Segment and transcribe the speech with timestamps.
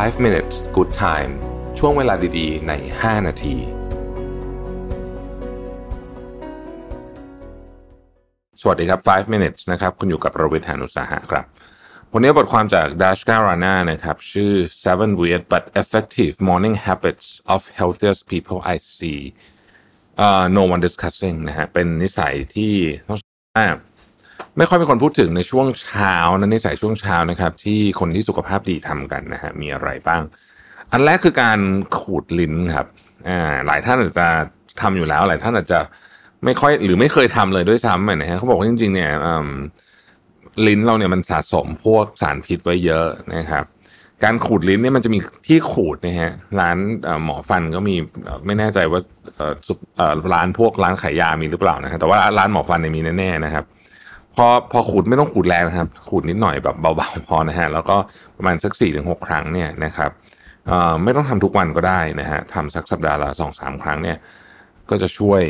[0.00, 1.32] 5 minutes good time
[1.78, 3.56] ช่วงเวลาดีๆ ใน 5 นาที
[8.60, 11.44] สวัสดีครับ 5 minutes นะครับ คุณอยู่กับประวิทยานุสาหะครับ
[12.12, 14.52] วันนี้บทความจาก Dash Garana นะครับ ชื่อ
[14.84, 19.20] seven weird but effective morning habits of healthiest people I see
[20.24, 22.74] uh, no one discussing นะฮะ เป็นนิสัยที่
[23.08, 23.18] ต้อง
[24.58, 30.22] ไม่ค่อยมีคนพูดถึงในช่วงเช้านะนิสัยช่วงเช้านะครับ ที่คนที่สุขภาพดีทำกันนะฮะมีอะไรบ้าง
[30.92, 31.58] อันแรกคือการ
[31.98, 32.86] ขูดลิ้นครับ
[33.28, 34.26] อ่าหลายท่านอาจจะ
[34.80, 35.80] ทำอยู่แล้ว หลายท่านอาจจะ
[36.44, 39.10] ไม่ค่อยหรือไม่เคยทำเลยด้วยซ้ำนะฮะเขาบอกว่าจริงๆเนี่ย
[40.66, 43.64] ลิ้นเราเนี่ยมันสะสมพวกสารพิษไว้เยอะนะครับ
[44.24, 46.30] การขูดลิ้นเนี่ยมันจะมีที่ขูดนะฮะ
[46.60, 46.76] ร้าน
[47.24, 47.96] หมอฟันก็มี
[48.46, 49.00] ไม่แน่ใจว่า
[50.34, 53.64] ร้านพวกร้านขายยามีหรือเปล่านะฮะแต่ว่าร้านหมอฟันเนี่ยมีแน่ๆนะครับ
[54.36, 57.96] พอพอขูดไม่ต้องขูดแรงนะครับ ขูดนิดหน่อยแบบเบาๆพอนะฮะแล้วก็
[58.36, 60.10] ประมาณสักสี่ถึงหกครั้งเนี่ยนะครับ
[61.02, 64.18] ไม่ต้องทำทุกวันก็ได้นะฮะทำสักสัปดาห์ละสองสามครั้งเนี่ย
[64.90, 65.42] ก็จะช่วย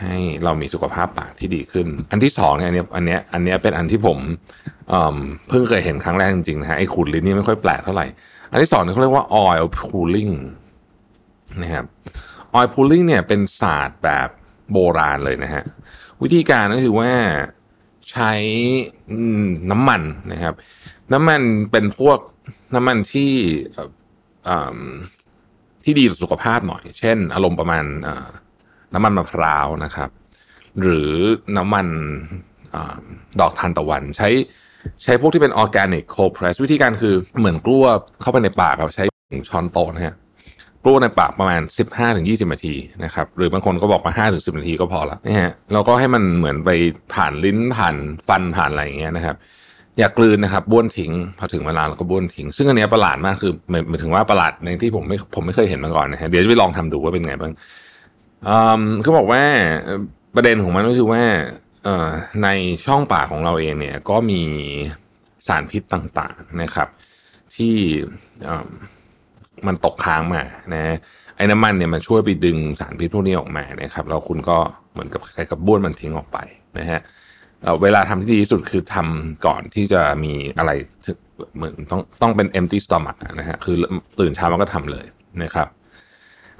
[0.00, 4.18] ให้เรามีสุขภาพปากที่ดีขึ้น อันที่สองเนี่ยอันนี้อันเนี้ยอันเนี้ยเป็นอันที่ผม
[4.90, 8.06] เเพิ่งเคยเห็นครั้งแรกจริงๆนะฮะไอ้ขูดลิ้นนี่ไม่ค่อยแปลกเท่าไหร่
[8.50, 10.34] อันที่สองเนี่ยเขาเรียกว่า oil pulling
[11.62, 11.84] นะครับ
[12.58, 14.28] oil pulling เนี่ยเป็นศาสตร์แบบ
[14.72, 15.62] โบราณเลยนะฮะ
[16.22, 17.10] วิธีการก็คือว่า
[18.10, 18.32] ใช้
[19.70, 20.54] น้ำมันนะครับ
[21.12, 22.18] น้ำมันเป็นพวก
[22.74, 23.32] น้ำมันที่
[25.84, 27.84] ที่ดีต่อสุขภาพหน่อย เช่น อารมณ์ประมาณ
[28.94, 30.10] น้ำมันมะพร้าวนะครับ
[30.80, 31.10] หรือ
[31.56, 31.86] น้ำมัน
[32.74, 32.76] อ
[33.40, 34.28] ดอกทานตะวัน ใช้
[35.02, 37.86] ใช้พวกที่เป็นออร์แกนิกโคเพรสวิธีการคือเหมือนกลั้ว
[38.20, 39.04] เข้าไปในปากครับใช้
[39.50, 40.14] ช้อนโต๊ะนะฮะ
[40.84, 41.60] กลั้วในปากประมาณ
[42.06, 46.70] 15-20 นาทีนะครับหรือบางคนก็บอกมา5-10 นาทีก็พอละนะฮะแล้วก็ให้มันเหมือนไป
[47.14, 47.96] ผ่านลิ้นผ่าน
[48.28, 49.36] ฟันผ่านอะไรอย่างเงี้ยนะครับ
[49.98, 53.52] อย่ากลืนนะครับบ้วนทิ้ง พอถึงเวลาเราก็บ้วนทิ้ง ซึ่งอันนี้ประหลาดมากคือ
[53.88, 57.52] หมายถึงว่าประหลาดในที่ผมไม่ผมไม่เคยเห็นมาก่อนนะฮะเดี๋ยวจะไปลองทำดูว่าเป็นไงบ้าง
[58.48, 59.42] อืมเขาบอกว่า
[60.36, 61.22] ประเด็นของมันก็คือว่า
[62.44, 62.48] ใน
[62.86, 64.42] ช่องปากของเราเองเนี่ยก็มี
[65.48, 66.88] สารพิษต่างๆนะครับ
[67.56, 67.74] ที่
[69.66, 70.42] มันตกค้างมา
[70.74, 70.96] นะ
[71.36, 74.58] ไอ้น้ำมันเนี่ยมันช่วยไปดึงสารพิษพวกนี้ออกมานะครับแล้วคุณก็
[74.92, 76.38] เหมือนกับคล้ายกับบ้วนมันทิ้งออกไป
[76.78, 77.00] นะฮะ
[77.62, 80.70] เเวลาทำที่ดีที่สุดคือทำก่อนที่จะมีอะไร
[81.56, 83.76] เหมือนต้องต้องเป็น empty stomach นะฮะคือ
[84.20, 85.06] ตื่นเช้ามันก็ทำเลย
[85.42, 85.68] นะครับ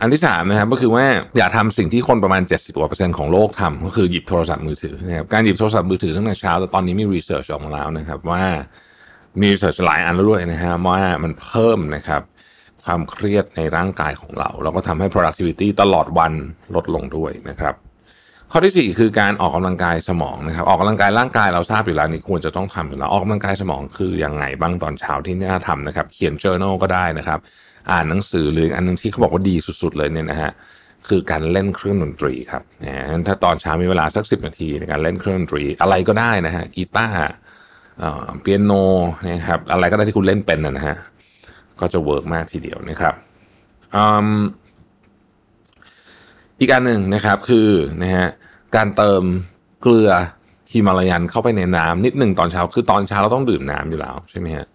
[0.01, 1.05] อันที่สามนะครับก็คือว่า
[1.37, 8.43] อย่าทำสิ่งที่คนประมาณ 70กว่าเปอร์เซ็นต์ของโลกทำก็คือหยิบโทรศัพท์มือถือนะครับการหยิบโทรศัพท์มือถือตั้งแต่เช้าแต่ตอนนี้มีรีเสิร์ชออกมาแล้วนะครับว่า
[9.41, 12.23] มีรีเสิร์ชหลายอันแล้วด้วยนะฮะว่ามันเพิ่มนะครับ
[12.85, 16.33] ความเครียดในร่างกายของเรา แล้วก็ทำให้ productivity ตลอดวัน
[16.75, 17.75] ลดลงด้วยนะครับ
[18.53, 27.39] ข้อที่สี่คือการออกกำลังกายสมองนะครับ ออกกำลังกายร่างกายเราทราบอยู่แล้วนี่ควรจะต้องทำอยู่แล้วออกกำลังกายสมองคือยังไงบ้างตอนเช้าที่น่าทำนะครับ เขียน journal ก็ได้นะครับ
[27.91, 30.51] อ่านหนังสือหรืออันหนึงที่เขาบอกว่าดีสุด ๆ เลยเนี่ยนะฮะ
[31.09, 37.17] คือการเล่นเครื่องดนตรีครับนะถ้าตอนเช้ามีเวลาสักสิบนาทีในการเล่นเครื่องดนตรีอะไรก็ได้นะฮะกีตาร์
[38.01, 38.73] เอ่อเปียโน
[39.29, 40.97] นะครับอะไรก็ได้ที่คุณเล่นเป็นนะฮะ
[41.81, 43.15] ก็จะ work มากทีเดียวนะครับ
[43.97, 47.69] อีกอันหนึ่งนะครับคือ
[48.03, 48.29] นะฮะ
[48.77, 49.23] การเติม
[49.83, 50.11] เกลือ
[50.73, 54.67] ฮิมาลายันเข้าไปในน้ำนิดหนึ่งตอนเช้าคือตอนเช้าเราต้องดื่มน้ำอยู่แล้วใช่ไหมฮะ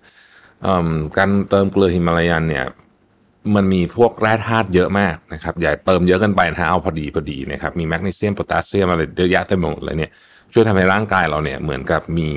[1.17, 2.65] การเติมเกลือฮิมาลายันเนี่ย
[3.55, 10.11] มันมีพวกแร่ธาตุเยอะมากนะครับอย่าเติมเยอะเกินไปนะฮะเอาพอดีพอดีนะครับมีแมกนีเซียมโพแทสเซียมอะไรเยอะแยะเต็มไปหมดเลยเนี่ย
[10.53, 12.29] ช่วยทำให้ร่างกายเราเนี่ยเหมือนกับมี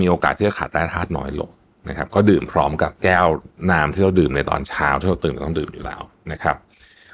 [0.00, 1.50] มีโอกาสที่จะขาดแร่ธาตุน้อยลง
[1.88, 3.26] นะครับ ก็ดื่มพร้อมกับแก้ว
[3.70, 6.00] น้ำที่เราดื่มในตอนเช้าที่เราตื่นต้องดื่มอยู่แล้ว
[6.32, 6.56] นะครับ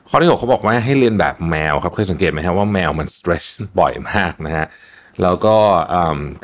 [0.08, 3.48] ข้อที่หกเขาบอกว่าให้เรียนแบบแมวครับเคยสังเกตไหมครับว่าแมวมัน stretch
[3.80, 4.66] บ่อยมากนะฮะ
[5.22, 5.56] แล้วก็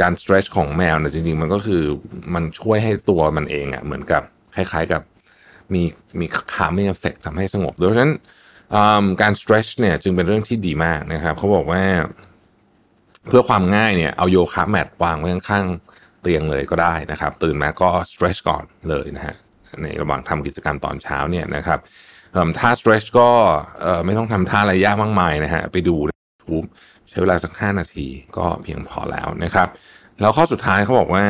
[0.01, 1.83] การ stretch ของแมวเนี่ยจริงๆ มันก็คือ
[2.35, 4.23] มันช่วยให้ตัวมันเองอะเหมือนกับ
[4.55, 5.03] คล้ายๆกับ
[5.75, 5.83] มี
[6.21, 8.13] มีคาไม่เอฟเฟกทำให้สงบดังนั้น
[9.23, 11.83] การ stretch เนี่ยจึงเป็นเรื่องที่ดีมากนะครับเขาบอกว่า
[13.29, 19.35] เพื่อความง่ายเนี่ยเอาโยคะแมทวางไว้ข้างๆ เตียงเลยก็ได้นะครับ ตื่นมาก็ stretch ก่อนเลยนะฮะ
[19.83, 21.79] ในระหว่างทำกิจกรรมตอนเช้าเนี่ยนะครับ
[22.33, 23.31] เอิ่มท่า stretch ก็
[24.05, 26.67] ไม่ต้องทำท่าอะไรยากมากมายนะฮะไปดูใน YouTube
[27.09, 28.07] ใช้เวลาสัก 5 นาที
[28.37, 29.69] ก็เพียงพอแล้วนะครับ
[30.21, 31.25] แล้วข้อสุดท้ายเขาบอกว่า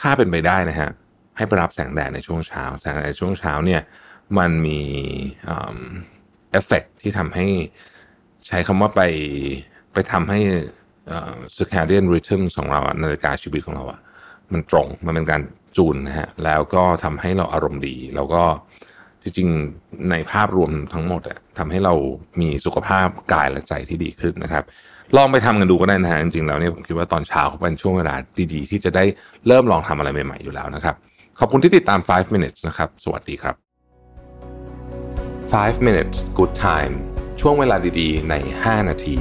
[0.00, 0.90] ถ้าเป็นไปได้นะฮะ
[1.36, 3.80] ให้ไปรับแสงแดดในช่วงเช้า แสงแดดในช่วงเช้าเนี่ย
[4.38, 4.80] มันมี
[5.46, 7.46] เอฟเฟกที่ทำให้
[8.46, 9.02] ใช้คำว่าไป
[9.92, 10.40] ไปทำให้
[11.56, 14.00] circadian rhythm ของเราอะนาฬิกาชีวิตของเราอะ
[14.52, 15.42] มันตรงมันเป็นการ
[15.76, 18.42] จูนนะฮะแล้วก็ทำให้เราอารมณ์ดี แล้วก็
[19.22, 21.94] จจริงๆในภาพรวมทั้งหมดอะทำให้เรา
[22.40, 24.64] มีสุขภาพกายและใจที่ดีขึ้นนะครับ
[25.16, 28.14] ลองไปทำกันดูก็ได้นะฮะจริงๆแล้วเนี่ยผมคิดว่าตอนเช้าเป็นช่วงเวลา
[28.52, 29.04] ดีๆ ที่จะได้
[29.46, 30.94] เริ่มลองทำอะไรใหม่ๆอยู่แล้วนะครับ
[31.38, 33.54] ขอบคุณที่ติดตาม 5 minutes นะครับ สวัสดีครับ
[35.52, 36.94] 5 minutes good time
[37.40, 39.16] ช่วงเวลาดีๆ ใน 5 นาที